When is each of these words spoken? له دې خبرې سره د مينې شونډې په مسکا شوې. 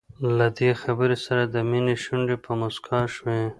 له 0.37 0.47
دې 0.57 0.71
خبرې 0.81 1.17
سره 1.25 1.43
د 1.45 1.55
مينې 1.69 1.95
شونډې 2.03 2.37
په 2.45 2.51
مسکا 2.61 2.99
شوې. 3.15 3.41